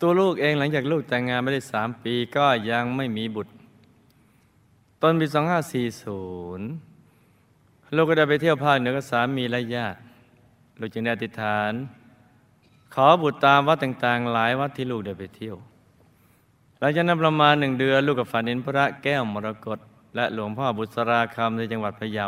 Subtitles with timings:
[0.00, 3.52] ตัวลูกเองหลังจากลูกแต่งงานไม่ได้สามปีก็ยังไม่มีบุตร
[5.02, 5.34] ต้นปี 2540
[7.96, 9.98] ลูกก็ได้ไปเที่ยวภาคเหนือกับสามีและญาติ
[10.78, 11.72] ลูกจึงได้อธิษฐาน
[12.94, 15.56] ขอบุตรตามวัดต่างๆ หลายวัดที่ลูกได้ไปเที่ยว
[16.78, 19.78] หลังจากนั้นประมาณหนึ่งเดือนลูกกับฝันเห็นพระแก้วมรกต
[20.16, 22.26] และหลวงพ่อบุษราคำในจังหวัดพะเยา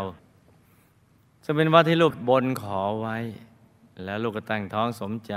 [1.45, 3.17] ซึ่งเป็นวัดที่ลูกบนขอไว้
[4.05, 5.35] แล้วลูกก็ตั้งท้องสมใจ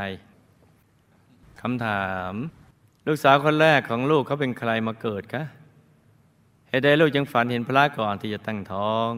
[1.61, 2.33] คำถาม
[3.07, 5.43] ลูกสาวคนแรกของลูกเขาเป็นใครมาเกิดคะ
[6.69, 9.09] เหตุใดลูกจึงฝันเห็นพระก่อนที่จะตั้งท้อง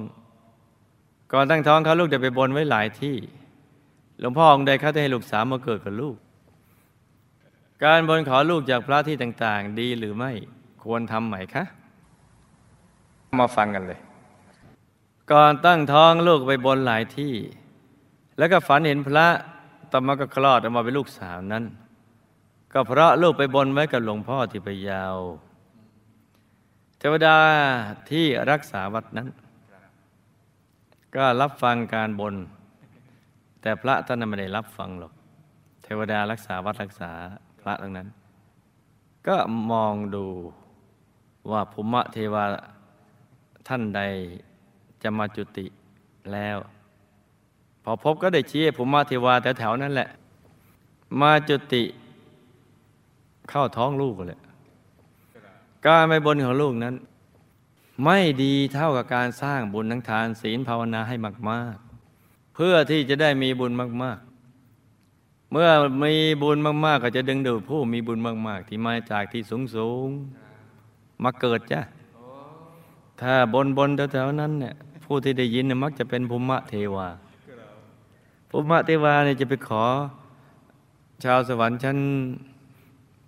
[1.34, 3.18] ก่อนตั้งท้องเขาลูกได้ไปบนไว้หลายที่
[4.20, 6.16] หลวงพ่อองค์ใดเขาได้ให้ลูกสาวมาเกิดกับลูก
[7.84, 10.32] การบนขอลูกจากพระที่ต่างๆ ดีหรือไม่
[10.84, 11.63] ควรทำไหมคะ
[13.40, 13.99] มาฟังกันเลย
[15.32, 17.34] ก่อนตั้งท้องลูกไปบนหลายที่
[18.38, 19.27] แล้วก็ฝันเห็นพระ
[19.91, 21.63] ต่อมาก็คลอดออกมาเป็นลูกสาวนั้น
[22.74, 25.04] ก็เพราะลูกไปบนไว้กับหลวงพ่อที่พะเยา
[27.00, 27.38] เทวดา
[28.10, 29.28] ที่รักษาวัดนั้น
[31.16, 32.36] ก็รับฟังการบน
[33.62, 35.13] แต่พระท่านไม่ได้รับฟังหรอก
[35.84, 37.12] เทวดารักษาวัดรักษา
[37.60, 38.08] พระทั้งนั้น
[39.28, 39.38] ก็
[39.72, 40.26] มองดู
[41.52, 42.44] ว่าภูมิเทวา
[43.68, 44.02] ท่านใด
[45.04, 45.66] จะมาจุติ
[46.34, 46.58] แล้ว
[47.84, 50.10] พอพบก็ได้ชี้ภูมิเทวาแถวๆนั้นแหละ
[51.20, 51.84] มาจุติ
[53.52, 54.40] เข้าท้องลูกเลย
[55.85, 56.96] การไปบนของลูกนั้น
[58.04, 61.16] ไม่ดีเท่ากับการสร้างบุญทั้งทานศีลภาวนาให้
[61.49, 61.76] มาก
[62.13, 63.72] ๆ เพื่อที่จะได้มีบุญ
[64.03, 64.19] มาก
[64.85, 65.69] ๆ เมื่อ
[66.03, 69.41] มีบุญมาก ๆ ก็จะดึงดูดผู้มีบุญมาก ๆ ที่มาจากที่
[69.75, 70.09] สูง
[70.66, 71.81] ๆ มาเกิดจ้ะ
[73.22, 74.74] ถ้าบนบนแถวๆนั้นเนี่ย
[75.06, 77.07] ผู้ที่ได้ยินมักจะเป็นภูมิเทวา
[78.50, 79.84] ภูมิเทวาเนี่ยจะไปขอ
[81.24, 81.97] ชาวสวรรค์ชั้น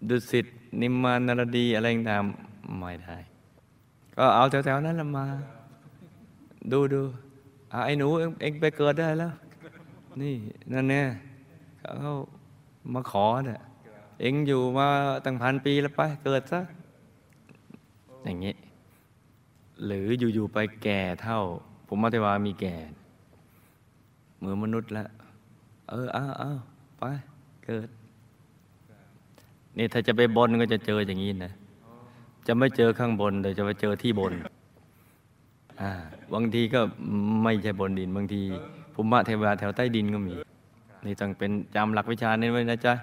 [0.09, 0.45] ดุสิต
[0.81, 3.17] นิมมานนรดีอะไรต่างๆไม่ได้
[4.17, 5.25] ก็เอาแถวๆนั้นละมา
[6.71, 7.01] ดูดู
[7.73, 9.33] อะไอ้หนูเอเองไปเกิดได้แล้ว
[10.21, 10.35] นี่
[10.71, 11.05] นั่นเนี่ย
[11.79, 12.13] เขา
[12.93, 13.61] มาขอเนี่ย
[14.21, 14.87] เองอยู่มา
[15.25, 16.61] ตั้งพันปีแล้วไป เกิดซะ
[18.23, 18.55] อย่างนี้
[19.85, 21.39] หรืออยู่ๆไปแก่เท่า
[21.87, 22.75] ผมมาเทวามีแก่
[24.37, 25.09] เหมือนมนุษย์แล้ว
[25.89, 26.59] เอออ้าวอ้าว
[26.99, 27.03] ไป
[27.65, 27.87] เกิด
[29.77, 31.51] นี่ถ้าจะไปบนก็จะเจออย่างนี้นะ
[32.47, 34.33] จะไม่เจอข้างบนแต่จะไปเจอที่บน
[35.81, 35.91] อ่า
[36.33, 36.81] บางทีก็
[37.43, 38.41] ไม่ใช่บนดิน บางที
[38.93, 40.35] ภูมิเทวาแถวใต้ดินก็มี
[41.05, 42.93] นี่ต้องเป็นจำหลักวิชานี้ไว้นะจ๊ะ